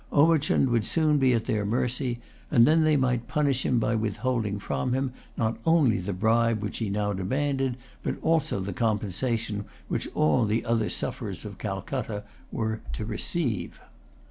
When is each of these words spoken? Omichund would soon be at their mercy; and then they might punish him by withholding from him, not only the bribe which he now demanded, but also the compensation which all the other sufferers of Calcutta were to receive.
Omichund 0.11 0.69
would 0.71 0.83
soon 0.87 1.19
be 1.19 1.31
at 1.33 1.45
their 1.45 1.63
mercy; 1.63 2.19
and 2.49 2.65
then 2.65 2.83
they 2.83 2.97
might 2.97 3.27
punish 3.27 3.63
him 3.63 3.77
by 3.77 3.93
withholding 3.93 4.57
from 4.57 4.93
him, 4.93 5.13
not 5.37 5.57
only 5.63 5.99
the 5.99 6.11
bribe 6.11 6.59
which 6.63 6.79
he 6.79 6.89
now 6.89 7.13
demanded, 7.13 7.77
but 8.01 8.17
also 8.23 8.59
the 8.59 8.73
compensation 8.73 9.63
which 9.89 10.07
all 10.15 10.45
the 10.45 10.65
other 10.65 10.89
sufferers 10.89 11.45
of 11.45 11.59
Calcutta 11.59 12.23
were 12.51 12.81
to 12.93 13.05
receive. 13.05 13.79